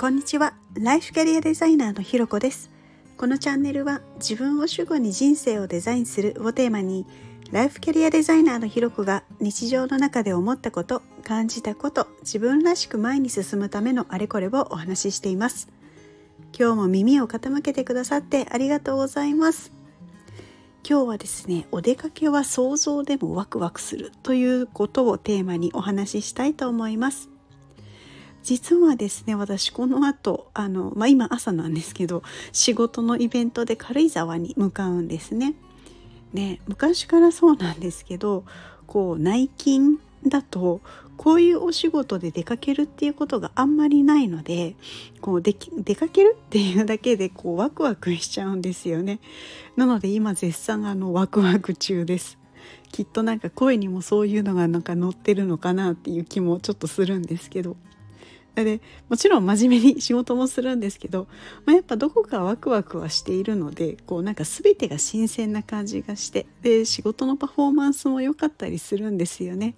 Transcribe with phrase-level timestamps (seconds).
[0.00, 0.54] こんにちは。
[0.72, 2.70] ライフキャリアデザイナーのひろこです。
[3.18, 7.04] このチャンネルは自分を主語に人生をデザインするをテーマに
[7.52, 15.68] ライフキャリアデザイナーのひろこが日常の中で思ったこと感じたこと自分らしく前に進むためのあれこれをお話ししています。
[16.58, 19.70] 今日も耳を傾けてくださってありがとうございます。
[20.82, 27.29] 今日はですねお出かけは想像でもワクワクするということをテーマにお話ししたいと思います。
[28.42, 32.22] 実はですね私この後あの、まあ、今朝なんですけど
[32.52, 35.54] 仕事のイベントで軽井沢に向かうんですね。
[36.32, 38.44] ね昔からそうなんですけど
[38.86, 40.80] こう内勤だと
[41.16, 44.74] こういうお仕事で出かけるっていうことがあんまりないので
[45.20, 49.20] こうで出かけるっていうだけでこうワクワクしちゃうんですよね。
[49.76, 52.38] なので今絶賛あのワクワク中です。
[52.90, 57.76] きっとなんか声にもそういうのがなんか乗ってるのかなっていう気もちょっとするんですけど。
[58.54, 61.28] でもちろん真面目に仕事もするんですけど、
[61.64, 69.74] まあ、やっぱどこかワクワクはしているのでこうなんか全てが新鮮な感じがしてで仕事のパフォーマンスも良かったりするんですよね。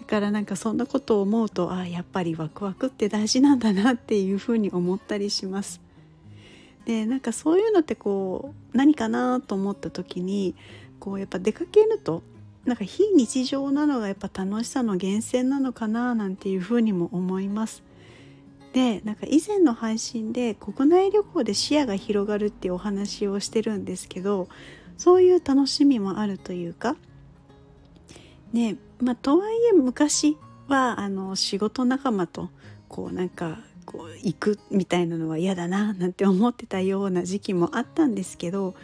[0.00, 5.80] だからなんかそんなことを思うとああやっぱりワクワクって大事なんだなっていうふうに思ったりします。
[6.84, 10.54] でなんかそういうのってこう何かなと思った時に
[11.00, 12.22] こうやっぱ出かけると
[12.64, 17.82] なんか非日常なのがやっぱ楽しさの源泉なのかななんていうふうにも思います。
[18.72, 24.48] でなんか以前の配信で国内旅行で視野が広がるっていうお話をしてるんですけど
[24.96, 26.96] そういう楽しみもあるというか
[28.52, 32.50] ねまあとはいえ昔はあの仕事仲間と
[32.88, 38.74] こうなんかこう行くみたいなのは嫌だななんて思ってたような時期もあったんですけど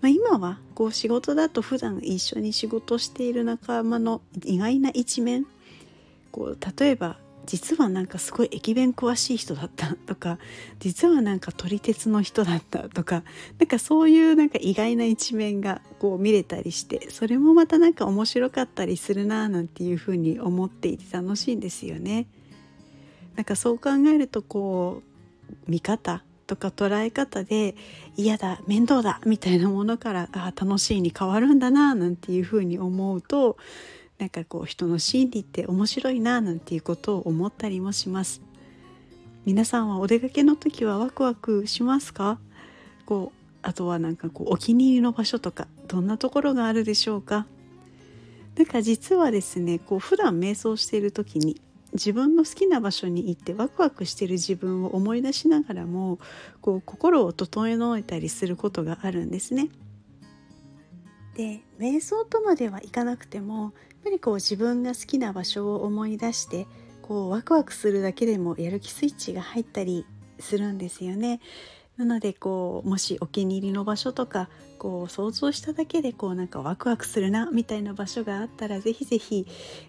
[0.00, 5.46] まあ、今はこう仕事だと普段一緒に仕事している仲間の意外な一面
[6.30, 10.38] こう例えば実はなんかすごい駅弁詳しい人だったとか
[10.80, 13.22] 実はなんか撮り鉄の人だったとか
[13.58, 22.26] なんかそういうなんか意外な一面がこう見れたりしてそれもまたなんか面白かったりするななんていうふうに思っていて楽しいんですよね。
[23.34, 25.02] なんかそう考えるとこ
[25.66, 27.76] う見方とか捉え方で
[28.16, 33.56] 嫌だ面倒だみたいなものからあ楽しいに変わるんだななんていうふうに思うと
[34.18, 38.40] なんかこう人の心理って面白いななんていうことを思ったりもします。
[39.44, 42.38] 皆さんはお出かけの時はワクワクしますか？
[43.06, 47.46] こうあとはなんかこうお気に入りの場所とかどんなところがあるでしょうか？
[48.56, 51.60] なんか実はですねこう普段瞑想している時に
[51.98, 56.18] 自分の好きな場所に行ってワクワクしてる自分を思い出しながらも
[56.60, 59.68] こう心を整えたりすることがあるんですね。
[61.36, 63.72] で瞑想とまではいかなくてもやっ
[64.04, 66.66] ぱりこう自分が好きな場所を思い出して
[67.02, 70.04] こうワクワクするだけでもやる気スイッチが入ったり
[70.40, 71.40] するんですよね。
[71.98, 74.48] なのでこうもしお気に入りの場所とか
[74.78, 79.46] こう想像しただけでこうなんかワクワクするなみたいな場所があったら是非是非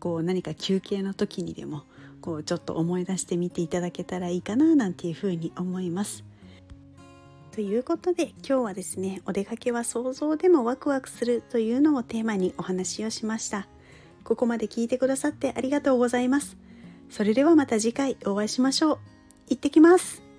[0.00, 1.82] こう何か休憩の時にでも
[2.22, 6.24] こうちょっと思い出してみていただけたらいいかななんていうふうに思います。
[7.52, 13.68] ということで今日はですねお出かけは想像でもワクワクするというのをテーマにお話をしました。
[14.24, 16.56] ここまで聞いてくださってありがとうございます。
[17.10, 18.98] それではまた次回お会いしましょう。
[19.48, 20.29] 行ってきます。